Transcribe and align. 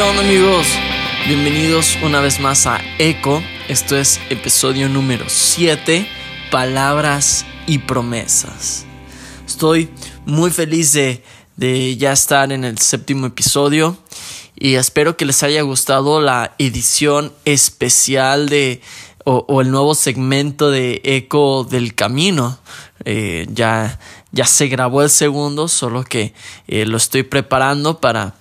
Hey, 0.00 0.06
¿qué 0.06 0.10
onda 0.10 0.22
amigos? 0.22 0.66
Bienvenidos 1.26 1.98
una 2.02 2.20
vez 2.20 2.40
más 2.40 2.66
a 2.66 2.80
Eco. 2.98 3.42
Esto 3.68 3.98
es 3.98 4.18
episodio 4.30 4.88
número 4.88 5.26
7, 5.28 6.08
Palabras 6.50 7.44
y 7.66 7.80
Promesas. 7.80 8.86
Estoy 9.46 9.90
muy 10.24 10.50
feliz 10.50 10.94
de, 10.94 11.22
de 11.56 11.98
ya 11.98 12.12
estar 12.12 12.50
en 12.50 12.64
el 12.64 12.78
séptimo 12.78 13.26
episodio 13.26 13.98
y 14.56 14.76
espero 14.76 15.18
que 15.18 15.26
les 15.26 15.42
haya 15.42 15.60
gustado 15.60 16.22
la 16.22 16.54
edición 16.56 17.34
especial 17.44 18.48
de 18.48 18.80
o, 19.26 19.60
el 19.60 19.70
nuevo 19.70 19.94
segmento 19.94 20.70
de 20.70 21.02
Eco 21.04 21.64
del 21.64 21.94
Camino. 21.94 22.58
Eh, 23.04 23.46
ya, 23.52 24.00
ya 24.32 24.46
se 24.46 24.68
grabó 24.68 25.02
el 25.02 25.10
segundo, 25.10 25.68
solo 25.68 26.04
que 26.04 26.32
eh, 26.68 26.86
lo 26.86 26.96
estoy 26.96 27.22
preparando 27.22 28.00
para 28.00 28.34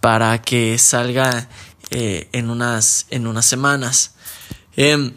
para 0.00 0.40
que 0.42 0.78
salga 0.78 1.48
eh, 1.90 2.28
en, 2.32 2.50
unas, 2.50 3.06
en 3.10 3.26
unas 3.26 3.46
semanas. 3.46 4.12
Em, 4.76 5.14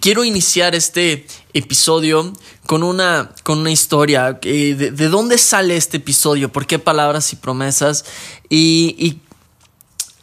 quiero 0.00 0.24
iniciar 0.24 0.74
este 0.74 1.26
episodio 1.52 2.32
con 2.66 2.82
una, 2.82 3.32
con 3.42 3.58
una 3.58 3.70
historia. 3.70 4.38
Eh, 4.42 4.74
de, 4.74 5.08
dónde 5.08 5.38
sale 5.38 5.76
este 5.76 5.98
episodio? 5.98 6.52
¿Por 6.52 6.66
qué 6.66 6.78
palabras 6.78 7.32
y 7.32 7.36
promesas? 7.36 8.04
Y, 8.48 9.20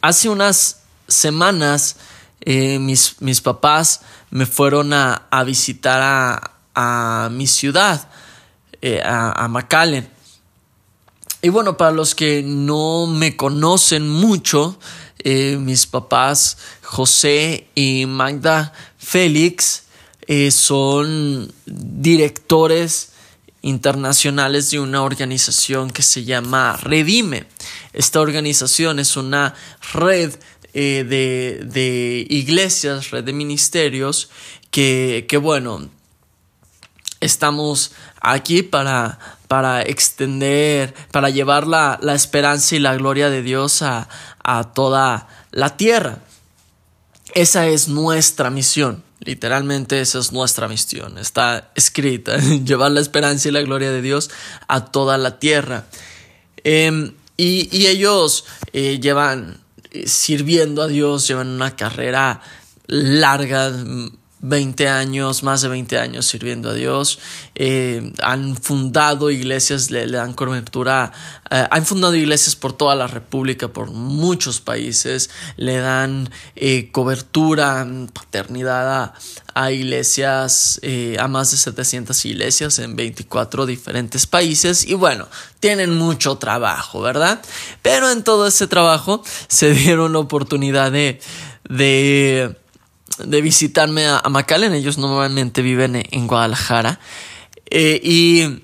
hace 0.00 0.28
unas 0.28 0.80
semanas 1.06 1.96
eh, 2.40 2.80
mis, 2.80 3.20
mis, 3.20 3.40
papás 3.40 4.00
me 4.30 4.46
fueron 4.46 4.92
a, 4.92 5.28
visitar 5.46 6.00
a, 6.74 7.28
mi 7.30 7.46
ciudad, 7.46 8.08
a, 9.04 9.44
a 9.44 9.48
McAllen. 9.48 10.08
Y 11.44 11.48
bueno, 11.48 11.76
para 11.76 11.90
los 11.90 12.14
que 12.14 12.44
no 12.44 13.08
me 13.08 13.36
conocen 13.36 14.08
mucho, 14.08 14.78
eh, 15.18 15.56
mis 15.58 15.86
papás 15.86 16.56
José 16.82 17.66
y 17.74 18.06
Magda 18.06 18.72
Félix 18.96 19.82
eh, 20.28 20.52
son 20.52 21.52
directores 21.66 23.08
internacionales 23.60 24.70
de 24.70 24.78
una 24.78 25.02
organización 25.02 25.90
que 25.90 26.02
se 26.02 26.22
llama 26.22 26.76
Redime. 26.80 27.46
Esta 27.92 28.20
organización 28.20 29.00
es 29.00 29.16
una 29.16 29.54
red 29.94 30.32
eh, 30.74 31.04
de, 31.08 31.64
de, 31.66 32.24
iglesias, 32.30 33.10
red 33.10 33.24
de 33.24 33.32
ministerios, 33.32 34.30
que, 34.70 35.26
que 35.28 35.38
bueno, 35.38 35.88
estamos 37.22 37.92
aquí 38.20 38.62
para 38.62 39.18
para 39.52 39.82
extender, 39.82 40.94
para 41.10 41.28
llevar 41.28 41.66
la, 41.66 41.98
esperanza 42.14 42.74
y 42.74 42.78
la 42.78 42.96
gloria 42.96 43.28
de 43.28 43.42
Dios 43.42 43.82
a, 43.82 44.08
toda 44.74 45.28
la 45.50 45.76
tierra. 45.76 46.20
Esa 47.34 47.66
es 47.66 47.86
nuestra 47.86 48.48
misión. 48.48 49.04
Literalmente 49.20 50.00
esa 50.00 50.20
es 50.20 50.32
nuestra 50.32 50.68
misión. 50.68 51.18
Está 51.18 51.70
escrita. 51.74 52.38
llevar 52.64 52.92
la 52.92 53.02
esperanza 53.02 53.50
y 53.50 53.52
la 53.52 53.60
gloria 53.60 53.90
de 53.90 54.00
Dios 54.00 54.30
a 54.68 54.86
toda 54.86 55.18
la 55.18 55.38
tierra. 55.38 55.84
Em, 56.64 57.12
y, 57.36 57.86
ellos 57.88 58.46
eh, 58.72 59.00
llevan 59.02 59.60
eh, 59.90 60.06
sirviendo 60.06 60.80
a 60.80 60.88
Dios, 60.88 61.28
llevan 61.28 61.48
una 61.48 61.76
carrera 61.76 62.40
larga, 62.86 63.70
20 64.42 64.88
años, 64.88 65.44
más 65.44 65.62
de 65.62 65.68
20 65.68 65.98
años 65.98 66.26
sirviendo 66.26 66.70
a 66.70 66.74
Dios. 66.74 67.20
Eh, 67.54 68.12
han 68.22 68.56
fundado 68.56 69.30
iglesias, 69.30 69.90
le, 69.92 70.06
dan 70.08 70.34
cobertura. 70.34 71.12
Eh, 71.48 71.66
han 71.70 71.86
fundado 71.86 72.16
iglesias 72.16 72.56
por 72.56 72.72
toda 72.72 72.96
la 72.96 73.06
República, 73.06 73.68
por 73.68 73.92
muchos 73.92 74.60
países. 74.60 75.30
Le 75.56 75.76
dan 75.76 76.28
eh, 76.56 76.90
cobertura, 76.90 77.86
paternidad 78.12 79.14
a, 79.54 79.70
iglesias, 79.70 80.80
a 81.18 81.28
más 81.28 81.52
de 81.52 81.56
700 81.58 82.24
iglesias 82.24 82.80
en 82.80 82.96
24 82.96 83.64
diferentes 83.64 84.26
países. 84.26 84.84
Y 84.84 84.94
bueno, 84.94 85.28
tienen 85.60 85.96
mucho 85.96 86.36
trabajo, 86.38 87.00
¿verdad? 87.00 87.40
Pero 87.80 88.10
en 88.10 88.24
todo 88.24 88.48
ese 88.48 88.66
trabajo 88.66 89.22
se 89.46 89.72
dieron 89.72 90.14
la 90.14 90.18
oportunidad 90.18 90.90
de. 90.90 91.20
de 91.68 92.56
de 93.18 93.42
visitarme 93.42 94.06
a, 94.06 94.18
a 94.18 94.56
Ellos 94.74 94.98
normalmente 94.98 95.62
viven 95.62 95.96
en, 96.10 96.26
Guadalajara. 96.26 97.00
Eh, 97.70 98.00
y, 98.02 98.62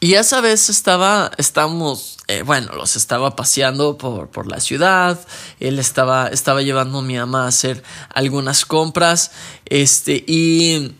y 0.00 0.14
esa 0.14 0.40
vez 0.40 0.70
estaba, 0.70 1.30
estamos, 1.38 2.18
eh, 2.28 2.42
bueno, 2.42 2.74
los 2.74 2.96
estaba 2.96 3.36
paseando 3.36 3.98
por, 3.98 4.28
por, 4.30 4.46
la 4.46 4.60
ciudad. 4.60 5.18
Él 5.60 5.78
estaba, 5.78 6.28
estaba 6.28 6.62
llevando 6.62 6.98
a 6.98 7.02
mi 7.02 7.16
mamá 7.16 7.44
a 7.44 7.48
hacer 7.48 7.82
algunas 8.14 8.64
compras. 8.64 9.32
Este, 9.66 10.24
y. 10.26 10.94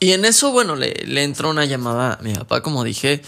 Y 0.00 0.12
en 0.12 0.26
eso, 0.26 0.52
bueno, 0.52 0.76
le, 0.76 0.92
le 1.06 1.22
entró 1.22 1.48
una 1.48 1.64
llamada 1.64 2.14
a 2.14 2.22
mi 2.22 2.34
papá, 2.34 2.60
como 2.60 2.84
dije, 2.84 3.22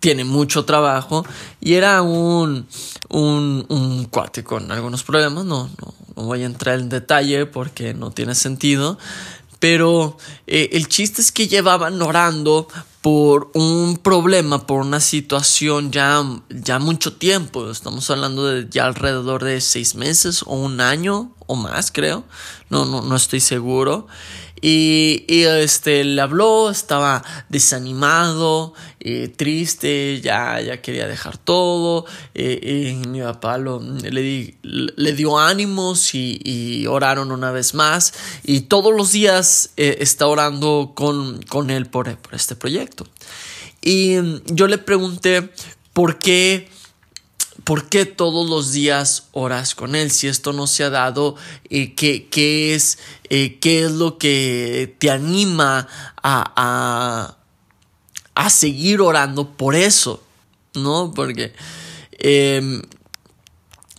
tiene 0.00 0.24
mucho 0.24 0.64
trabajo 0.64 1.24
y 1.60 1.74
era 1.74 2.02
un, 2.02 2.66
un, 3.08 3.66
un 3.68 4.04
cuate 4.06 4.44
con 4.44 4.70
algunos 4.72 5.02
problemas, 5.02 5.44
no, 5.44 5.70
no, 5.80 5.94
no, 6.16 6.22
voy 6.24 6.42
a 6.42 6.46
entrar 6.46 6.80
en 6.80 6.88
detalle 6.88 7.46
porque 7.46 7.94
no 7.94 8.10
tiene 8.10 8.34
sentido, 8.34 8.98
pero 9.58 10.16
eh, 10.46 10.70
el 10.72 10.88
chiste 10.88 11.22
es 11.22 11.30
que 11.30 11.48
llevaban 11.48 12.02
orando 12.02 12.66
por 13.00 13.50
un 13.54 13.96
problema, 13.96 14.66
por 14.66 14.80
una 14.80 15.00
situación 15.00 15.90
ya, 15.90 16.24
ya 16.50 16.78
mucho 16.78 17.12
tiempo, 17.14 17.70
estamos 17.70 18.08
hablando 18.10 18.46
de 18.46 18.68
ya 18.70 18.86
alrededor 18.86 19.44
de 19.44 19.60
seis 19.60 19.94
meses 19.94 20.42
o 20.46 20.54
un 20.54 20.80
año 20.80 21.32
o 21.46 21.54
más 21.54 21.90
creo, 21.90 22.24
no, 22.70 22.84
no, 22.84 23.02
no 23.02 23.16
estoy 23.16 23.40
seguro. 23.40 24.06
Y, 24.64 25.24
este, 25.28 26.04
le 26.04 26.22
habló, 26.22 26.70
estaba 26.70 27.24
desanimado, 27.48 28.74
eh, 29.00 29.26
triste, 29.26 30.20
ya, 30.20 30.60
ya 30.60 30.80
quería 30.80 31.08
dejar 31.08 31.36
todo. 31.36 32.06
Eh, 32.34 32.94
y 33.02 33.08
mi 33.08 33.20
papá 33.20 33.58
lo, 33.58 33.80
le, 33.80 34.54
le 34.62 35.12
dio 35.14 35.36
ánimos 35.36 36.14
y, 36.14 36.86
oraron 36.86 37.32
una 37.32 37.50
vez 37.50 37.74
más. 37.74 38.14
Y 38.44 38.60
todos 38.60 38.94
los 38.94 39.10
días 39.10 39.70
eh, 39.76 39.96
está 39.98 40.28
orando 40.28 40.92
con, 40.94 41.42
con 41.42 41.70
él 41.70 41.86
por, 41.86 42.16
por 42.18 42.34
este 42.34 42.54
proyecto. 42.54 43.08
Y 43.82 44.14
yo 44.46 44.68
le 44.68 44.78
pregunté 44.78 45.50
por 45.92 46.20
qué 46.20 46.70
¿Por 47.64 47.88
qué 47.88 48.06
todos 48.06 48.48
los 48.48 48.72
días 48.72 49.28
oras 49.32 49.74
con 49.74 49.94
Él? 49.94 50.10
Si 50.10 50.26
esto 50.26 50.52
no 50.52 50.66
se 50.66 50.84
ha 50.84 50.90
dado, 50.90 51.36
eh, 51.70 51.94
¿qué, 51.94 52.74
es, 52.74 52.98
eh, 53.30 53.58
¿qué 53.60 53.84
es 53.84 53.92
lo 53.92 54.18
que 54.18 54.96
te 54.98 55.10
anima 55.10 55.86
a, 56.22 57.36
a, 58.34 58.50
seguir 58.50 59.00
orando 59.00 59.48
por 59.48 59.74
eso? 59.74 60.22
¿No? 60.74 61.12
Porque... 61.14 61.52
Em, 62.18 62.82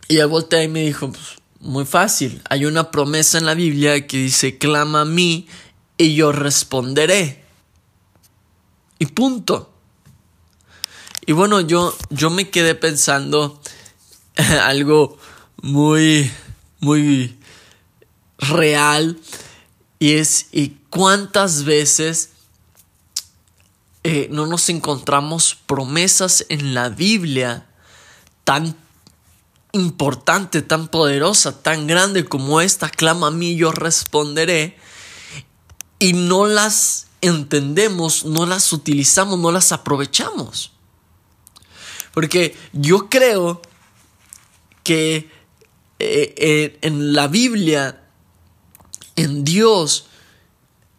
y 0.07 0.17
él 0.17 0.27
voltea 0.27 0.63
y 0.63 0.67
me 0.67 0.85
dijo, 0.85 1.11
pues, 1.11 1.37
muy 1.59 1.85
fácil, 1.85 2.41
hay 2.49 2.65
una 2.65 2.91
promesa 2.91 3.37
en 3.37 3.45
la 3.45 3.53
Biblia 3.53 4.05
que 4.05 4.17
dice, 4.17 4.57
clama 4.57 5.01
a 5.01 5.05
mí 5.05 5.47
y 5.97 6.15
yo 6.15 6.31
responderé. 6.33 7.43
Y 8.99 9.05
punto. 9.07 9.71
Y 11.25 11.31
bueno, 11.31 11.61
yo, 11.61 11.95
yo 12.09 12.29
me 12.29 12.49
quedé 12.49 12.75
pensando 12.75 13.61
algo 14.63 15.17
muy, 15.61 16.31
muy 16.79 17.37
real. 18.37 19.19
Y 19.99 20.13
es, 20.13 20.47
¿y 20.51 20.77
cuántas 20.89 21.63
veces 21.63 22.31
eh, 24.03 24.27
no 24.31 24.47
nos 24.47 24.69
encontramos 24.69 25.57
promesas 25.65 26.45
en 26.49 26.73
la 26.73 26.89
Biblia 26.89 27.65
tan 28.43 28.75
importante, 29.71 30.61
tan 30.61 30.87
poderosa, 30.89 31.61
tan 31.61 31.87
grande 31.87 32.25
como 32.25 32.59
esta? 32.59 32.89
Clama 32.89 33.27
a 33.27 33.31
mí, 33.31 33.55
yo 33.55 33.71
responderé. 33.71 34.77
Y 35.99 36.13
no 36.13 36.47
las 36.47 37.07
entendemos, 37.21 38.25
no 38.25 38.45
las 38.45 38.73
utilizamos, 38.73 39.39
no 39.39 39.51
las 39.51 39.71
aprovechamos. 39.71 40.71
Porque 42.13 42.57
yo 42.73 43.09
creo 43.09 43.61
que 44.83 45.29
eh, 45.99 46.33
eh, 46.37 46.77
en 46.81 47.13
la 47.13 47.27
Biblia, 47.27 48.03
en 49.15 49.43
Dios, 49.43 50.07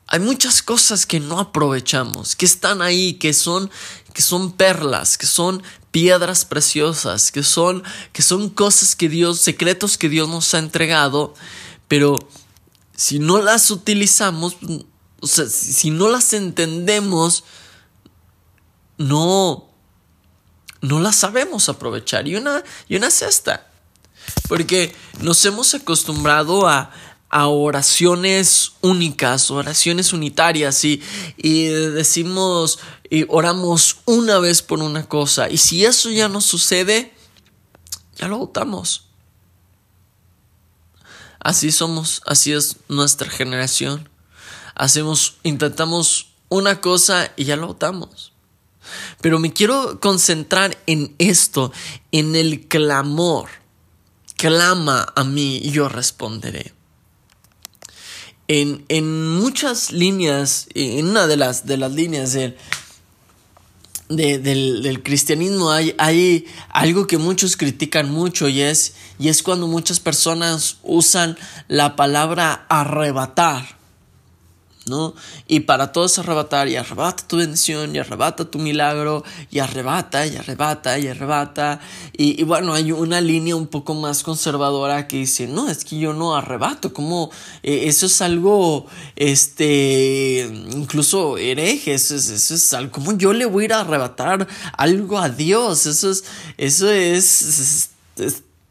hay 0.07 0.21
muchas 0.21 0.63
cosas 0.63 1.07
que 1.07 1.21
no 1.21 1.39
aprovechamos, 1.41 2.37
que 2.37 2.47
están 2.47 2.83
ahí, 2.83 3.15
que 3.15 3.35
son, 3.35 3.71
que 4.13 4.23
son 4.23 4.53
perlas, 4.53 5.19
que 5.19 5.27
son 5.27 5.63
piedras 5.91 6.45
preciosas, 6.45 7.33
que 7.33 7.43
son, 7.43 7.83
que 8.13 8.23
son 8.23 8.51
cosas 8.51 8.97
que 8.97 9.09
Dios, 9.09 9.41
secretos 9.41 9.99
que 9.99 10.09
Dios 10.09 10.29
nos 10.29 10.55
ha 10.55 10.59
entregado, 10.59 11.35
pero 11.89 12.17
si 12.97 13.19
no 13.19 13.43
las 13.43 13.71
utilizamos, 13.71 14.57
o 15.21 15.27
sea, 15.27 15.47
si 15.47 15.91
no 15.91 16.09
las 16.09 16.33
entendemos, 16.33 17.45
no, 18.99 19.69
no 20.81 21.01
la 21.01 21.13
sabemos 21.13 21.69
aprovechar. 21.69 22.29
Y 22.29 22.37
una, 22.37 22.63
y 22.89 22.97
una 22.97 23.09
es 23.09 23.23
esta. 23.23 23.71
Porque 24.49 24.95
nos 25.21 25.45
hemos 25.45 25.75
acostumbrado 25.75 26.69
a, 26.69 26.91
a 27.31 27.49
oraciones 27.49 28.73
únicas, 28.81 29.51
oraciones 29.51 30.13
unitarias 30.13 30.85
y, 30.85 31.03
y 31.37 31.65
decimos 31.67 32.79
y 33.11 33.27
oramos 33.29 33.99
una 34.05 34.39
vez 34.39 34.63
por 34.63 34.81
una 34.81 35.09
cosa. 35.09 35.51
Y 35.51 35.59
si 35.59 35.85
eso 35.85 36.11
ya 36.11 36.29
no 36.29 36.41
sucede, 36.41 37.15
ya 38.17 38.29
lo 38.29 38.39
votamos. 38.39 39.07
Así 41.41 41.73
somos, 41.73 42.23
así 42.27 42.53
es 42.53 42.77
nuestra 42.89 43.31
generación. 43.31 44.09
Hacemos, 44.75 45.37
intentamos 45.43 46.29
una 46.49 46.81
cosa 46.81 47.33
y 47.37 47.45
ya 47.45 47.57
lo 47.57 47.69
votamos. 47.69 48.33
Pero 49.21 49.39
me 49.39 49.53
quiero 49.53 50.01
concentrar 50.01 50.77
en 50.87 51.15
esto, 51.19 51.73
en 52.13 52.37
el 52.37 52.67
clamor. 52.67 53.49
Clama 54.45 55.11
a 55.17 55.25
mí 55.25 55.57
y 55.57 55.71
yo 55.71 55.89
responderé. 55.89 56.75
En, 58.47 58.85
en 58.91 59.39
muchas 59.39 59.91
líneas, 59.91 60.67
en 60.75 61.09
una 61.09 61.27
de 61.27 61.39
las, 61.39 61.65
de 61.65 61.79
las 61.79 61.93
líneas 61.93 62.35
del, 62.35 62.55
del, 64.11 65.01
cristianismo 65.03 65.71
hay, 65.71 65.95
hay, 65.97 66.45
algo 66.69 67.07
que 67.07 67.17
muchos 67.17 67.57
critican 67.57 68.13
mucho 68.13 68.47
y 68.51 68.61
es, 68.61 68.93
y 69.19 69.31
es 69.31 69.43
cuando 69.43 69.67
muchas 69.67 69.99
personas 69.99 70.77
usan 70.83 71.39
la 71.67 71.97
palabra 71.97 72.67
arrebatar 72.69 73.79
¿no? 74.87 75.15
Y 75.49 75.61
para 75.61 75.93
todos 75.93 76.19
arrebatar, 76.19 76.69
y 76.69 76.77
arrebata 76.77 77.27
tu 77.27 77.37
bendición, 77.37 77.95
y 77.95 77.99
arrebata 77.99 78.45
tu 78.45 78.59
milagro, 78.59 79.25
y 79.51 79.59
arrebata, 79.59 80.27
y 80.27 80.37
arrebata, 80.37 80.99
y 80.99 81.09
arrebata. 81.09 81.81
Y, 82.13 82.43
bueno, 82.45 82.75
hay 82.75 82.93
una 82.93 83.21
línea 83.21 83.57
un 83.57 83.67
poco 83.67 83.95
más 83.95 84.23
conservadora 84.23 85.09
que 85.09 85.19
dice, 85.19 85.47
no, 85.47 85.69
es 85.69 85.85
que 85.85 85.99
yo 85.99 86.13
no 86.13 86.37
arrebato, 86.37 86.93
como 86.93 87.31
eh, 87.63 87.85
eso 87.87 88.07
es 88.07 88.21
algo, 88.21 88.87
este, 89.17 90.51
incluso 90.73 91.39
hereje, 91.39 91.95
eso 91.95 92.15
es, 92.15 92.29
eso 92.29 92.55
es 92.55 92.73
algo, 92.73 92.93
como 92.93 93.13
yo 93.13 93.33
le 93.33 93.47
voy 93.47 93.65
a 93.65 93.67
ir 93.67 93.73
a 93.73 93.81
arrebatar 93.81 94.47
algo 94.77 95.19
a 95.19 95.29
Dios? 95.29 95.87
Eso 95.87 96.11
es, 96.11 96.25
eso 96.57 96.91
es, 96.91 97.91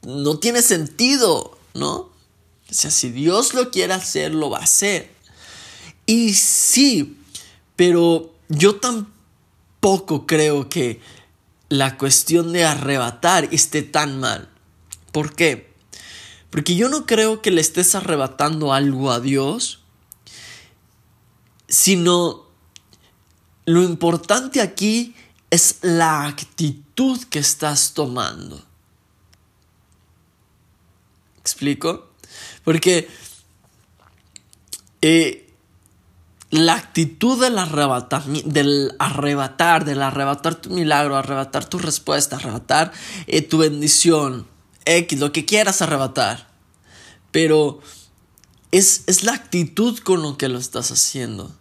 no 0.04 0.38
tiene 0.40 0.62
sentido, 0.62 1.58
¿no? 1.74 1.94
O 2.74 2.76
sea, 2.76 2.92
si 2.92 3.10
Dios 3.10 3.54
lo 3.54 3.72
quiere 3.72 3.94
hacer, 3.94 4.34
lo 4.34 4.50
va 4.50 4.60
a 4.60 4.64
hacer. 4.64 5.12
Y 6.06 6.34
sí, 6.34 7.18
pero 7.76 8.34
yo 8.50 8.76
tampoco 8.76 10.26
creo 10.26 10.70
que 10.70 11.02
la 11.70 11.98
cuestión 11.98 12.54
de 12.54 12.66
arrebatar 12.66 13.50
esté 13.52 13.82
tan 13.82 14.20
mal. 14.20 14.50
¿Por 15.12 15.36
qué? 15.36 15.74
Porque 16.50 16.76
yo 16.76 16.90
no 16.90 17.06
creo 17.06 17.42
que 17.42 17.52
le 17.52 17.62
estés 17.62 17.96
arrebatando 17.96 18.74
algo 18.74 19.12
a 19.12 19.20
Dios, 19.20 19.82
sino 21.68 22.46
lo 23.66 23.82
importante 23.82 24.62
aquí 24.62 25.16
es 25.50 25.78
la 25.82 26.26
actitud 26.28 27.24
que 27.26 27.40
estás 27.40 27.94
tomando. 27.94 28.64
¿Explico? 31.40 32.12
Porque 32.64 33.10
eh, 35.02 35.53
la 36.54 36.76
actitud 36.76 37.42
del, 37.42 37.56
del 38.46 38.96
arrebatar, 39.00 39.86
del 39.86 40.02
arrebatar 40.04 40.54
tu 40.54 40.70
milagro, 40.70 41.18
arrebatar 41.18 41.66
tu 41.66 41.80
respuesta, 41.80 42.36
arrebatar 42.36 42.92
eh, 43.26 43.42
tu 43.42 43.58
bendición, 43.58 44.46
X, 44.86 45.20
lo 45.20 45.32
que 45.32 45.46
quieras 45.46 45.82
arrebatar. 45.82 46.48
Pero 47.32 47.80
es, 48.72 49.04
es 49.08 49.24
la 49.24 49.34
actitud 49.34 49.98
con 49.98 50.22
lo 50.22 50.38
que 50.38 50.48
lo 50.48 50.60
estás 50.60 50.92
haciendo. 50.92 51.52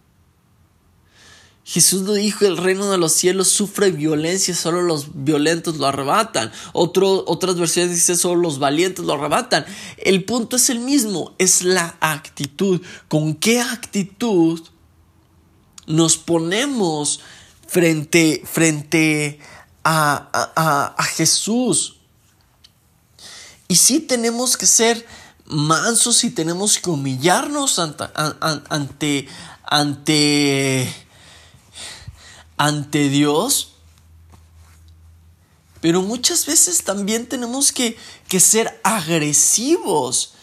Jesús 1.65 2.05
dijo, 2.13 2.45
el 2.45 2.57
reino 2.57 2.91
de 2.91 2.99
los 2.99 3.13
cielos 3.13 3.47
sufre 3.47 3.89
violencia, 3.89 4.53
solo 4.53 4.83
los 4.83 5.07
violentos 5.23 5.77
lo 5.77 5.87
arrebatan. 5.87 6.51
otras 6.73 7.55
versiones 7.55 7.95
dicen, 7.95 8.17
solo 8.17 8.41
los 8.41 8.59
valientes 8.59 9.03
lo 9.03 9.13
arrebatan. 9.13 9.65
El 9.97 10.23
punto 10.23 10.57
es 10.57 10.69
el 10.69 10.81
mismo, 10.81 11.33
es 11.39 11.63
la 11.63 11.97
actitud. 11.99 12.79
¿Con 13.07 13.33
qué 13.33 13.59
actitud 13.59 14.61
nos 15.87 16.17
ponemos 16.17 17.19
frente, 17.67 18.43
frente 18.45 19.39
a, 19.83 20.95
Jesús. 21.15 21.97
Y 23.67 23.75
sí 23.75 23.99
tenemos 23.99 24.57
que 24.57 24.65
ser 24.65 25.05
mansos 25.45 26.23
y 26.23 26.29
tenemos 26.29 26.77
que 26.79 26.89
humillarnos 26.89 27.79
ante, 27.79 28.05
ante, 28.69 29.27
ante, 29.63 30.93
ante 32.57 33.09
Dios. 33.09 33.73
Pero 35.81 36.01
muchas 36.01 36.45
veces 36.45 36.83
también 36.83 37.27
tenemos 37.27 37.71
que, 37.71 37.97
que 38.29 38.39
ser 38.39 38.79
agresivos 38.83 40.33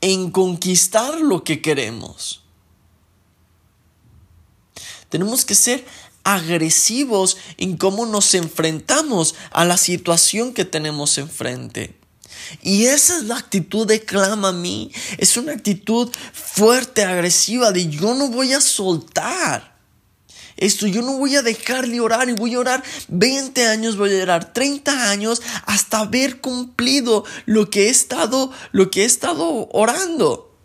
en 0.00 0.30
conquistar 0.30 1.20
lo 1.20 1.44
que 1.44 1.62
queremos. 1.62 2.41
Tenemos 5.12 5.44
que 5.44 5.54
ser 5.54 5.84
agresivos 6.24 7.36
en 7.58 7.76
cómo 7.76 8.06
nos 8.06 8.32
enfrentamos 8.32 9.34
a 9.50 9.66
la 9.66 9.76
situación 9.76 10.54
que 10.54 10.64
tenemos 10.64 11.18
enfrente. 11.18 11.94
Y 12.62 12.86
esa 12.86 13.18
es 13.18 13.24
la 13.24 13.36
actitud 13.36 13.86
de 13.86 14.00
clama 14.00 14.48
a 14.48 14.52
mí. 14.52 14.90
Es 15.18 15.36
una 15.36 15.52
actitud 15.52 16.10
fuerte, 16.32 17.04
agresiva, 17.04 17.72
de 17.72 17.90
yo 17.90 18.14
no 18.14 18.28
voy 18.28 18.54
a 18.54 18.62
soltar. 18.62 19.76
Esto 20.56 20.86
yo 20.86 21.02
no 21.02 21.18
voy 21.18 21.36
a 21.36 21.42
dejar 21.42 21.86
de 21.86 22.00
orar 22.00 22.30
y 22.30 22.32
voy 22.32 22.54
a 22.54 22.60
orar 22.60 22.82
20 23.08 23.66
años, 23.66 23.98
voy 23.98 24.18
a 24.18 24.22
orar 24.22 24.54
30 24.54 25.10
años 25.10 25.42
hasta 25.66 25.98
haber 25.98 26.40
cumplido 26.40 27.26
lo 27.44 27.68
que 27.68 27.88
he 27.88 27.90
estado, 27.90 28.50
lo 28.70 28.90
que 28.90 29.02
he 29.02 29.04
estado 29.04 29.68
orando. 29.72 30.56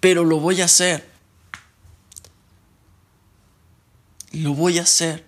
Pero 0.00 0.24
lo 0.24 0.40
voy 0.40 0.60
a 0.60 0.66
hacer 0.66 1.15
lo 4.36 4.54
voy 4.54 4.78
a 4.78 4.82
hacer. 4.82 5.24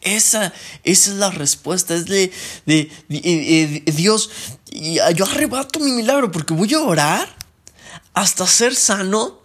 Esa, 0.00 0.52
esa 0.82 1.10
es 1.10 1.16
la 1.16 1.30
respuesta, 1.30 1.94
es 1.94 2.06
de, 2.06 2.32
de, 2.66 2.80
eh, 3.08 3.82
eh, 3.86 3.92
Dios, 3.92 4.30
yo 5.14 5.24
arrebato 5.24 5.78
mi 5.78 5.92
milagro 5.92 6.32
porque 6.32 6.54
voy 6.54 6.74
a 6.74 6.80
orar 6.80 7.36
hasta 8.12 8.46
ser 8.46 8.74
sano 8.74 9.40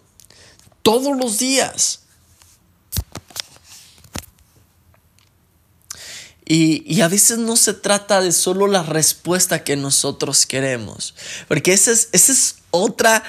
todos 0.82 1.16
los 1.16 1.38
días. 1.38 2.02
Y, 6.50 6.82
y, 6.92 7.02
a 7.02 7.10
veces 7.10 7.40
no 7.40 7.58
se 7.58 7.74
trata 7.74 8.22
de 8.22 8.32
solo 8.32 8.68
la 8.68 8.82
respuesta 8.82 9.66
que 9.66 9.76
nosotros 9.76 10.46
queremos, 10.46 11.14
porque 11.50 11.74
esa 11.74 11.92
es, 11.92 12.08
esa 12.14 12.32
es 12.32 12.56
otra, 12.72 13.22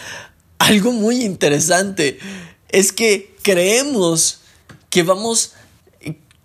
algo 0.59 0.93
muy 0.93 1.25
interesante 1.25 2.21
es 2.69 2.93
que 2.93 3.27
creemos 3.42 4.40
que 4.90 5.02
vamos 5.02 5.52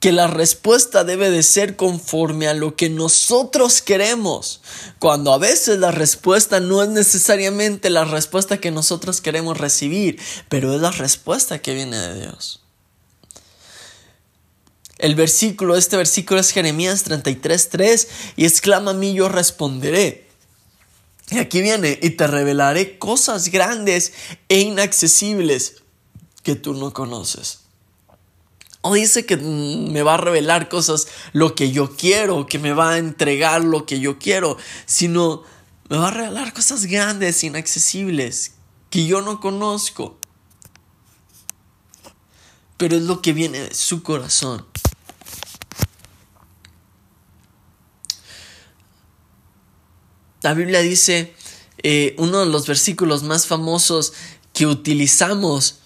que 0.03 0.11
la 0.11 0.27
respuesta 0.27 1.05
debe 1.05 1.29
de 1.29 1.43
ser 1.43 1.77
conforme 1.77 2.49
a 2.49 2.53
lo 2.53 2.75
que 2.75 2.89
nosotros 2.89 3.81
queremos, 3.81 4.59
cuando 4.99 5.31
a 5.31 5.37
veces 5.37 5.79
la 5.79 5.91
respuesta 5.91 6.59
no 6.59 6.83
es 6.83 6.89
necesariamente 6.89 7.89
la 7.89 8.03
respuesta 8.03 8.59
que 8.59 8.69
nosotros 8.69 9.21
queremos 9.21 9.57
recibir, 9.57 10.19
pero 10.49 10.75
es 10.75 10.81
la 10.81 10.91
respuesta 10.91 11.61
que 11.61 11.73
viene 11.73 11.97
de 11.97 12.19
Dios. 12.19 12.59
El 14.97 15.15
versículo, 15.15 15.77
este 15.77 15.95
versículo 15.95 16.41
es 16.41 16.51
Jeremías 16.51 17.05
33:3 17.05 18.09
y 18.35 18.43
exclama 18.43 18.91
a 18.91 18.95
mí 18.95 19.13
yo 19.13 19.29
responderé. 19.29 20.27
Y 21.29 21.37
aquí 21.37 21.61
viene, 21.61 21.97
y 22.01 22.09
te 22.09 22.27
revelaré 22.27 22.99
cosas 22.99 23.47
grandes 23.47 24.11
e 24.49 24.59
inaccesibles 24.59 25.82
que 26.43 26.55
tú 26.55 26.73
no 26.73 26.93
conoces. 26.93 27.61
O 28.81 28.93
dice 28.93 29.25
que 29.25 29.37
me 29.37 30.03
va 30.03 30.15
a 30.15 30.17
revelar 30.17 30.67
cosas, 30.67 31.07
lo 31.31 31.55
que 31.55 31.71
yo 31.71 31.95
quiero, 31.95 32.45
que 32.45 32.59
me 32.59 32.73
va 32.73 32.91
a 32.91 32.97
entregar 32.97 33.63
lo 33.63 33.85
que 33.85 34.01
yo 34.01 34.19
quiero, 34.19 34.57
sino 34.85 35.43
me 35.89 35.97
va 35.97 36.09
a 36.09 36.11
revelar 36.11 36.53
cosas 36.53 36.85
grandes, 36.85 37.45
inaccesibles, 37.45 38.55
que 38.89 39.05
yo 39.05 39.21
no 39.21 39.39
conozco. 39.39 40.17
Pero 42.75 42.97
es 42.97 43.03
lo 43.03 43.21
que 43.21 43.31
viene 43.31 43.59
de 43.59 43.73
su 43.73 44.03
corazón. 44.03 44.65
La 50.41 50.53
Biblia 50.53 50.81
dice, 50.81 51.33
eh, 51.83 52.15
uno 52.17 52.41
de 52.41 52.47
los 52.47 52.67
versículos 52.67 53.23
más 53.23 53.47
famosos 53.47 54.11
que 54.51 54.67
utilizamos 54.67 55.79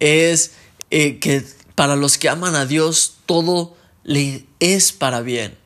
es 0.00 0.52
eh, 0.90 1.18
que 1.18 1.44
para 1.74 1.96
los 1.96 2.18
que 2.18 2.28
aman 2.28 2.56
a 2.56 2.66
Dios, 2.66 3.18
todo 3.26 3.76
le 4.02 4.46
es 4.58 4.92
para 4.92 5.20
bien. 5.20 5.56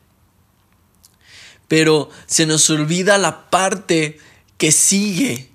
Pero 1.67 2.09
se 2.27 2.45
nos 2.45 2.69
olvida 2.69 3.17
la 3.17 3.49
parte 3.49 4.19
que 4.57 4.71
sigue, 4.71 5.49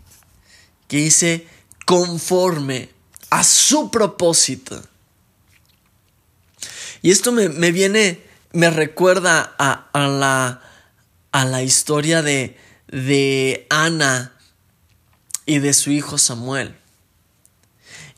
que 0.88 0.96
dice 0.98 1.46
conforme 1.86 2.90
a 3.30 3.44
su 3.44 3.90
propósito. 3.90 4.82
Y 7.02 7.10
esto 7.10 7.32
me, 7.32 7.48
viene, 7.72 8.22
me 8.52 8.70
recuerda 8.70 9.54
a, 9.58 9.88
la, 9.94 10.60
a 11.32 11.44
la 11.44 11.62
historia 11.62 12.22
de, 12.22 12.58
de 12.88 13.66
Ana 13.70 14.36
y 15.46 15.60
de 15.60 15.72
su 15.72 15.90
hijo 15.90 16.18
Samuel. 16.18 16.79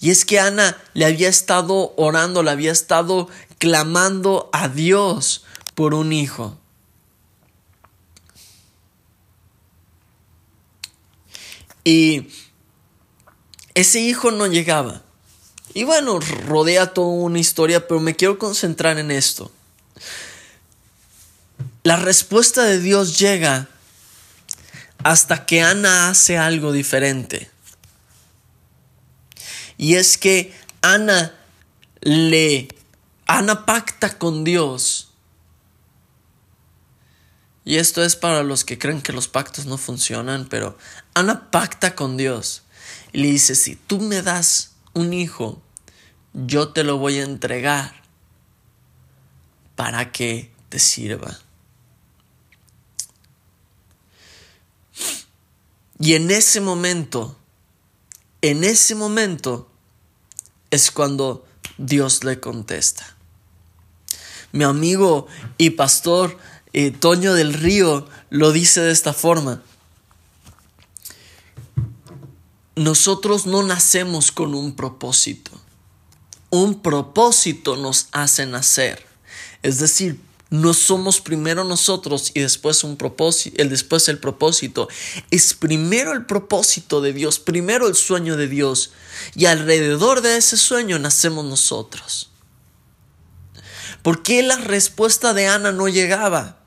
Y 0.03 0.11
es 0.11 0.25
que 0.25 0.41
Ana 0.41 0.77
le 0.95 1.05
había 1.05 1.29
estado 1.29 1.95
orando, 1.97 2.43
le 2.43 2.51
había 2.51 2.73
estado 2.73 3.29
clamando 3.59 4.51
a 4.53 4.67
Dios 4.67 5.45
por 5.77 5.95
un 5.95 6.13
hijo. 6.13 6.59
Y 11.85 12.31
ese 13.75 14.01
hijo 14.01 14.33
no 14.33 14.49
llegaba. 14.49 15.03
Y 15.73 15.85
bueno, 15.85 16.19
rodea 16.49 16.93
toda 16.95 17.07
una 17.07 17.39
historia, 17.39 17.87
pero 17.87 18.01
me 18.01 18.17
quiero 18.17 18.41
concentrar 18.41 18.99
en 18.99 19.13
esto. 19.13 19.53
La 21.85 21.95
respuesta 21.95 22.65
de 22.65 22.81
Dios 22.81 23.21
llega 23.21 23.69
hasta 25.05 25.47
que 25.47 25.63
Ana 25.63 26.09
hace 26.09 26.39
algo 26.39 26.73
diferente. 26.73 27.52
Y 29.83 29.97
es 29.97 30.17
que 30.17 30.55
Ana 30.81 31.35
le 32.03 32.69
Ana 33.27 33.67
pacta 33.67 34.17
con 34.17 34.45
Dios. 34.45 35.11
Y 37.65 37.79
esto 37.79 38.05
es 38.05 38.15
para 38.15 38.45
los 38.45 38.65
que 38.65 38.79
creen 38.79 39.03
que 39.03 39.13
los 39.13 39.27
pactos 39.27 39.67
no 39.67 39.79
funcionan, 39.79 40.47
pero 40.49 40.79
Ana 41.15 41.51
pacta 41.51 41.97
con 41.97 42.17
Dios 42.17 42.63
y 43.13 43.23
le 43.23 43.33
dice, 43.33 43.57
si 43.57 43.75
tú 43.75 43.99
me 43.99 44.23
das 44.23 44.71
un 44.93 45.13
hijo, 45.13 45.61
yo 46.33 46.69
te 46.69 46.85
lo 46.85 46.99
voy 46.99 47.19
a 47.19 47.25
entregar 47.25 48.05
para 49.75 50.13
que 50.13 50.53
te 50.69 50.79
sirva. 50.79 51.41
Y 55.99 56.15
en 56.15 56.31
ese 56.31 56.61
momento, 56.61 57.37
en 58.43 58.63
ese 58.63 58.95
momento 58.95 59.71
es 60.73 60.91
cuando 60.91 61.45
Dios 61.79 62.25
le 62.25 62.41
contesta. 62.41 63.15
Mi 64.51 64.65
amigo 64.65 65.29
y 65.59 65.71
pastor 65.71 66.37
eh, 66.73 66.91
Toño 66.91 67.35
del 67.35 67.53
Río 67.53 68.09
lo 68.31 68.53
dice 68.53 68.81
de 68.81 68.91
esta 68.91 69.13
forma. 69.13 69.63
Nosotros 72.75 73.47
no 73.47 73.63
nacemos 73.63 74.33
con 74.33 74.55
un 74.55 74.75
propósito. 74.75 75.53
Un 76.49 76.81
propósito 76.81 77.77
nos 77.77 78.09
hace 78.13 78.47
nacer. 78.47 79.07
Es 79.63 79.79
decir, 79.79 80.21
no 80.53 80.75
somos 80.75 81.23
primero 81.23 81.65
nosotros 81.65 82.31
y 82.35 82.41
después 82.41 82.85
un 82.85 82.99
propósito, 82.99 83.57
el 83.63 83.71
después 83.71 84.07
el 84.11 84.19
propósito. 84.19 84.87
Es 85.31 85.55
primero 85.55 86.13
el 86.13 86.27
propósito 86.27 87.01
de 87.01 87.15
Dios, 87.15 87.39
primero 87.39 87.89
el 87.89 87.95
sueño 87.95 88.37
de 88.37 88.49
Dios 88.49 88.93
y 89.35 89.47
alrededor 89.47 90.21
de 90.21 90.37
ese 90.37 90.59
sueño 90.59 90.99
nacemos 90.99 91.47
nosotros. 91.47 92.31
¿Por 94.03 94.23
qué 94.23 94.43
la 94.43 94.57
respuesta 94.57 95.33
de 95.33 95.47
Ana 95.47 95.73
no 95.73 95.89
llegaba? 95.89 96.59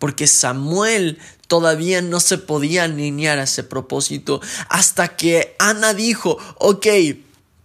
Porque 0.00 0.26
Samuel 0.26 1.20
todavía 1.46 2.02
no 2.02 2.18
se 2.18 2.38
podía 2.38 2.84
alinear 2.84 3.38
a 3.38 3.44
ese 3.44 3.62
propósito 3.62 4.40
hasta 4.68 5.16
que 5.16 5.54
Ana 5.60 5.94
dijo, 5.94 6.38
ok, 6.58 6.86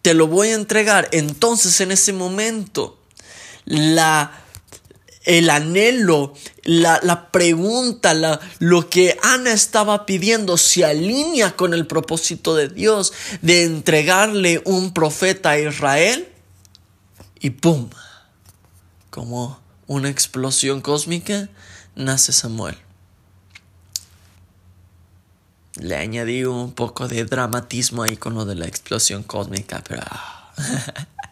te 0.03 0.13
lo 0.13 0.27
voy 0.27 0.49
a 0.49 0.53
entregar. 0.55 1.09
Entonces 1.13 1.81
en 1.81 1.91
ese 1.91 2.13
momento 2.13 2.96
la, 3.67 4.31
el 5.25 5.49
anhelo, 5.49 6.33
la, 6.63 6.99
la 7.03 7.31
pregunta, 7.31 8.13
la, 8.13 8.39
lo 8.59 8.89
que 8.89 9.17
Ana 9.21 9.51
estaba 9.51 10.05
pidiendo 10.05 10.57
se 10.57 10.85
alinea 10.85 11.55
con 11.55 11.73
el 11.73 11.85
propósito 11.85 12.55
de 12.55 12.69
Dios 12.69 13.13
de 13.41 13.65
entregarle 13.65 14.61
un 14.65 14.93
profeta 14.93 15.51
a 15.51 15.59
Israel 15.59 16.29
y 17.39 17.51
¡pum! 17.51 17.89
Como 19.09 19.59
una 19.85 20.09
explosión 20.09 20.81
cósmica, 20.81 21.49
nace 21.95 22.31
Samuel. 22.31 22.77
Le 25.75 25.95
añadí 25.95 26.43
un 26.45 26.71
poco 26.71 27.07
de 27.07 27.25
dramatismo 27.25 28.03
ahí 28.03 28.17
con 28.17 28.33
lo 28.33 28.45
de 28.45 28.55
la 28.55 28.65
explosión 28.65 29.23
cósmica, 29.23 29.83
pero... 29.87 30.03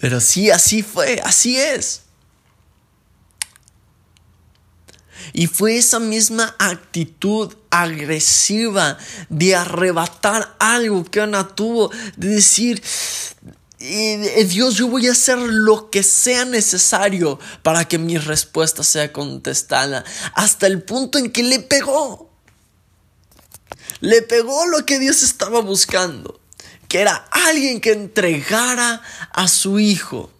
Pero 0.00 0.20
sí, 0.20 0.50
así 0.50 0.82
fue, 0.82 1.20
así 1.24 1.58
es. 1.58 2.02
Y 5.32 5.46
fue 5.46 5.76
esa 5.76 5.98
misma 5.98 6.54
actitud 6.58 7.54
agresiva 7.70 8.96
de 9.28 9.56
arrebatar 9.56 10.56
algo 10.58 11.04
que 11.04 11.20
Ana 11.20 11.48
tuvo, 11.48 11.90
de 12.16 12.28
decir, 12.28 12.82
eh, 13.80 14.46
Dios, 14.48 14.76
yo 14.76 14.88
voy 14.88 15.08
a 15.08 15.12
hacer 15.12 15.38
lo 15.38 15.90
que 15.90 16.02
sea 16.02 16.44
necesario 16.44 17.38
para 17.62 17.86
que 17.86 17.98
mi 17.98 18.16
respuesta 18.16 18.82
sea 18.82 19.12
contestada, 19.12 20.04
hasta 20.34 20.66
el 20.66 20.82
punto 20.82 21.18
en 21.18 21.30
que 21.30 21.42
le 21.42 21.58
pegó. 21.58 22.30
Le 24.00 24.22
pegó 24.22 24.66
lo 24.66 24.86
que 24.86 25.00
Dios 25.00 25.22
estaba 25.22 25.60
buscando 25.60 26.37
que 26.88 27.00
era 27.00 27.28
alguien 27.30 27.80
que 27.80 27.92
entregara 27.92 29.02
a 29.32 29.46
su 29.46 29.78
hijo. 29.78 30.32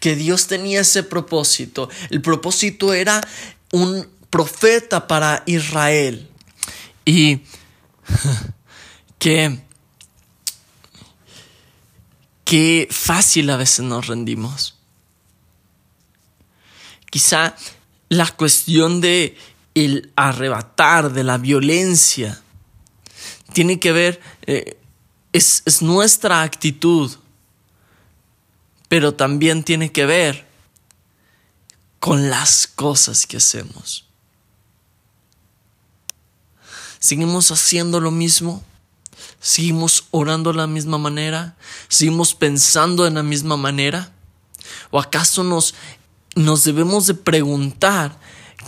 Que 0.00 0.14
Dios 0.14 0.46
tenía 0.46 0.82
ese 0.82 1.02
propósito. 1.02 1.90
El 2.08 2.22
propósito 2.22 2.94
era 2.94 3.20
un 3.72 4.08
profeta 4.30 5.08
para 5.08 5.42
Israel. 5.46 6.30
Y 7.04 7.40
que 9.18 9.60
qué 12.44 12.86
fácil 12.90 13.50
a 13.50 13.56
veces 13.56 13.80
nos 13.80 14.06
rendimos. 14.06 14.76
Quizá 17.10 17.56
la 18.08 18.26
cuestión 18.28 19.00
de 19.00 19.36
el 19.74 20.12
arrebatar, 20.16 21.12
de 21.12 21.24
la 21.24 21.38
violencia, 21.38 22.40
tiene 23.52 23.80
que 23.80 23.92
ver 23.92 24.20
eh, 24.46 24.77
es, 25.32 25.82
nuestra 25.82 26.42
actitud, 26.42 27.12
pero 28.88 29.14
también 29.14 29.64
tiene 29.64 29.92
que 29.92 30.06
ver 30.06 30.46
con 32.00 32.30
las 32.30 32.66
cosas 32.66 33.26
que 33.26 33.36
hacemos. 33.36 34.04
¿Seguimos 36.98 37.50
haciendo 37.50 38.00
lo 38.00 38.10
mismo? 38.10 38.62
¿Seguimos 39.40 40.06
orando 40.10 40.50
de 40.50 40.58
la 40.58 40.66
misma 40.66 40.98
manera? 40.98 41.56
¿Seguimos 41.88 42.34
pensando 42.34 43.04
de 43.04 43.10
la 43.10 43.22
misma 43.22 43.56
manera? 43.56 44.12
¿O 44.90 44.98
acaso 44.98 45.44
nos, 45.44 45.74
nos 46.34 46.64
debemos 46.64 47.06
de 47.06 47.14
preguntar 47.14 48.18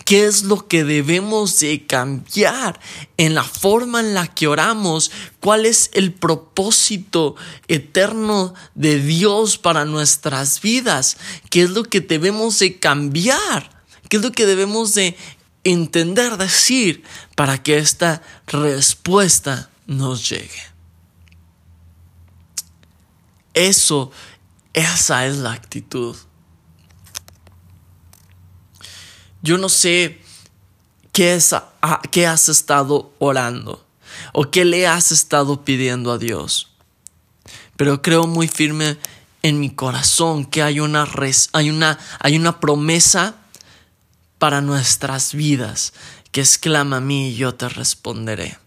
qué 0.04 0.26
es 0.26 0.44
lo 0.44 0.66
que 0.66 0.84
debemos 0.84 1.58
de 1.60 1.86
cambiar 1.86 2.80
en 3.16 3.34
la 3.34 3.44
forma 3.44 4.00
en 4.00 4.14
la 4.14 4.26
que 4.26 4.46
oramos, 4.46 5.10
cuál 5.40 5.66
es 5.66 5.90
el 5.92 6.12
propósito 6.12 7.36
eterno 7.68 8.54
de 8.74 9.00
Dios 9.00 9.58
para 9.58 9.84
nuestras 9.84 10.60
vidas, 10.60 11.16
qué 11.50 11.62
es 11.62 11.70
lo 11.70 11.84
que 11.84 12.00
debemos 12.00 12.58
de 12.58 12.78
cambiar, 12.78 13.70
qué 14.08 14.16
es 14.16 14.22
lo 14.22 14.32
que 14.32 14.46
debemos 14.46 14.94
de 14.94 15.16
entender, 15.64 16.36
decir, 16.36 17.02
para 17.36 17.62
que 17.62 17.78
esta 17.78 18.22
respuesta 18.46 19.70
nos 19.86 20.28
llegue. 20.28 20.70
Eso, 23.54 24.10
esa 24.72 25.26
es 25.26 25.36
la 25.36 25.52
actitud. 25.52 26.16
Yo 29.42 29.58
no 29.58 29.68
sé 29.68 30.20
qué, 31.12 31.32
has 32.26 32.48
estado 32.48 33.12
orando 33.18 33.86
o 34.32 34.50
qué 34.50 34.64
le 34.64 34.86
has 34.86 35.12
estado 35.12 35.64
pidiendo 35.64 36.12
a 36.12 36.18
Dios. 36.18 36.70
Pero 37.76 38.02
creo 38.02 38.26
muy 38.26 38.48
firme 38.48 38.98
en 39.42 39.58
mi 39.60 39.70
corazón 39.70 40.44
que 40.44 40.62
hay 40.62 40.80
una, 40.80 41.06
hay 41.52 41.70
una, 41.70 41.98
hay 42.18 42.36
una 42.36 42.60
promesa 42.60 43.36
para 44.38 44.60
nuestras 44.60 45.34
vidas 45.34 45.94
que 46.32 46.40
exclama 46.40 46.98
a 46.98 47.00
mí 47.00 47.30
y 47.30 47.36
yo 47.36 47.54
te 47.54 47.68
responderé. 47.68 48.58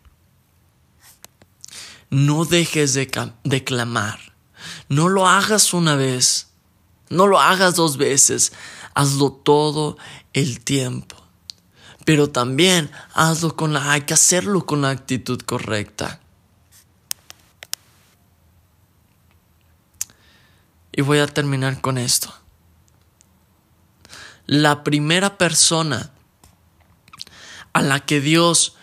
no 2.09 2.45
dejes 2.45 2.93
de, 2.93 3.09
de 3.43 3.63
clamar. 3.63 4.19
No 4.87 5.09
lo 5.09 5.27
hagas 5.27 5.73
una 5.73 5.95
vez, 5.95 6.47
no 7.09 7.27
lo 7.27 7.39
hagas 7.39 7.75
dos 7.75 7.97
veces, 7.97 8.53
hazlo 8.93 9.31
todo 9.31 9.97
el 10.33 10.61
tiempo. 10.61 11.15
Pero 12.05 12.29
también 12.29 12.91
hazlo 13.13 13.55
con 13.55 13.73
la, 13.73 13.91
hay 13.91 14.01
que 14.01 14.13
hacerlo 14.13 14.65
con 14.65 14.81
la 14.81 14.89
actitud 14.89 15.41
correcta. 15.41 16.19
Y 20.91 21.01
voy 21.01 21.19
a 21.19 21.27
terminar 21.27 21.81
con 21.81 21.97
esto. 21.97 22.33
La 24.45 24.83
primera 24.83 25.37
persona 25.37 26.11
a 27.71 27.81
la 27.81 28.01
que 28.01 28.19
Dios, 28.19 28.75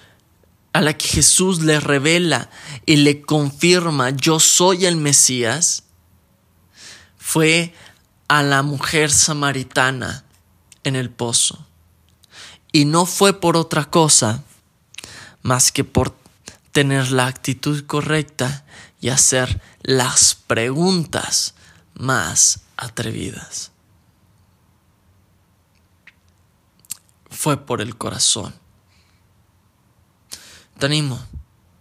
a 0.72 0.80
la 0.80 0.96
que 0.96 1.06
Jesús 1.06 1.62
le 1.62 1.78
revela 1.78 2.50
y 2.86 2.96
le 2.96 3.22
confirma 3.22 4.10
yo 4.10 4.40
soy 4.40 4.86
el 4.86 4.96
Mesías, 4.96 5.84
fue 7.18 7.74
a 8.26 8.42
la 8.42 8.62
mujer 8.62 9.10
samaritana 9.10 10.24
en 10.84 10.96
el 10.96 11.10
pozo. 11.10 11.66
Y 12.72 12.84
no 12.84 13.06
fue 13.06 13.40
por 13.40 13.56
otra 13.56 13.86
cosa 13.86 14.44
más 15.42 15.72
que 15.72 15.84
por 15.84 16.14
tener 16.72 17.10
la 17.10 17.26
actitud 17.26 17.84
correcta 17.86 18.64
y 19.00 19.08
hacer 19.08 19.60
las 19.82 20.34
preguntas 20.34 21.54
más 21.94 22.60
atrevidas. 22.76 23.72
Fue 27.30 27.56
por 27.56 27.80
el 27.80 27.96
corazón. 27.96 28.54
Te 30.78 30.86
animo, 30.86 31.20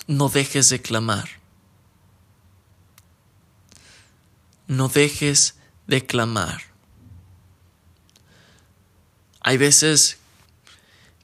no 0.07 0.29
dejes 0.29 0.69
de 0.69 0.81
clamar. 0.81 1.29
No 4.67 4.87
dejes 4.87 5.55
de 5.87 6.05
clamar. 6.05 6.68
Hay 9.41 9.58
veces 9.58 10.17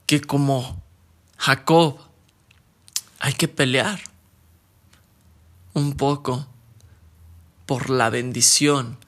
que 0.06 0.20
como 0.20 0.82
Jacob 1.36 1.98
hay 3.18 3.34
que 3.34 3.48
pelear 3.48 4.00
un 5.74 5.94
poco 5.94 6.46
por 7.66 7.90
la 7.90 8.08
bendición, 8.08 8.98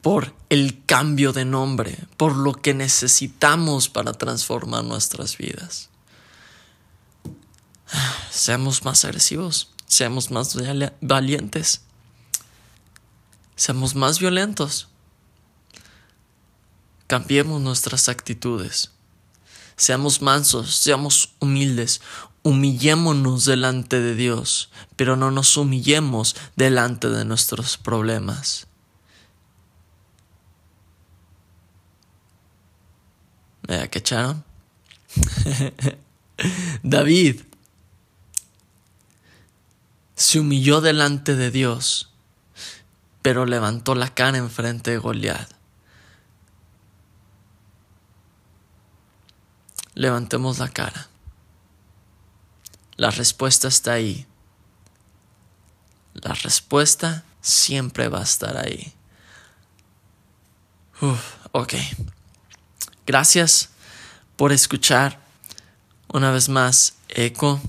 por 0.00 0.34
el 0.48 0.84
cambio 0.86 1.32
de 1.32 1.44
nombre, 1.44 1.98
por 2.16 2.36
lo 2.36 2.54
que 2.54 2.72
necesitamos 2.72 3.88
para 3.88 4.12
transformar 4.12 4.84
nuestras 4.84 5.36
vidas. 5.36 5.90
Seamos 8.30 8.84
más 8.84 9.04
agresivos, 9.04 9.72
seamos 9.86 10.30
más 10.30 10.56
valientes, 11.00 11.82
seamos 13.56 13.94
más 13.94 14.20
violentos. 14.20 14.89
Cambiemos 17.10 17.60
nuestras 17.60 18.08
actitudes. 18.08 18.92
Seamos 19.74 20.22
mansos, 20.22 20.76
seamos 20.76 21.34
humildes, 21.40 22.00
humillémonos 22.44 23.46
delante 23.46 23.98
de 23.98 24.14
Dios, 24.14 24.70
pero 24.94 25.16
no 25.16 25.32
nos 25.32 25.56
humillemos 25.56 26.36
delante 26.54 27.08
de 27.08 27.24
nuestros 27.24 27.78
problemas. 27.78 28.68
¿Me? 33.66 33.88
David 36.84 37.40
se 40.14 40.38
humilló 40.38 40.80
delante 40.80 41.34
de 41.34 41.50
Dios, 41.50 42.12
pero 43.20 43.46
levantó 43.46 43.96
la 43.96 44.14
cara 44.14 44.38
enfrente 44.38 44.92
de 44.92 44.98
Goliat. 44.98 45.59
Levantemos 49.94 50.58
la 50.58 50.68
cara. 50.68 51.08
La 52.96 53.10
respuesta 53.10 53.68
está 53.68 53.92
ahí. 53.92 54.26
La 56.14 56.34
respuesta 56.34 57.24
siempre 57.40 58.08
va 58.08 58.20
a 58.20 58.24
estar 58.24 58.56
ahí. 58.56 58.92
ok. 61.52 61.74
Gracias 63.06 63.70
por 64.36 64.52
escuchar 64.52 65.18
una 66.08 66.30
vez 66.30 66.48
más 66.48 66.94
Eco. 67.08 67.60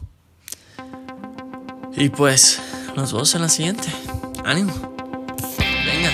Y 1.93 2.09
pues 2.09 2.59
nos 2.95 3.11
vemos 3.13 3.33
en 3.35 3.41
la 3.41 3.49
siguiente. 3.49 3.87
Ánimo. 4.43 4.95
Venga. 5.85 6.11